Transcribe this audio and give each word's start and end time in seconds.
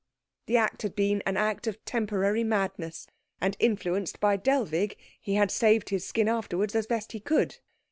The 0.47 0.57
act 0.57 0.81
had 0.81 0.95
been 0.95 1.21
an 1.27 1.37
act 1.37 1.67
of 1.67 1.85
temporary 1.85 2.43
madness; 2.43 3.05
and 3.39 3.55
influenced 3.59 4.19
by 4.19 4.35
Dellwig, 4.35 4.97
he 5.21 5.35
had 5.35 5.51
saved 5.51 5.89
his 5.89 6.07
skin 6.07 6.27
afterwards 6.27 6.73
as 6.73 6.87
best 6.87 7.11
he 7.11 7.19
could. 7.19 7.59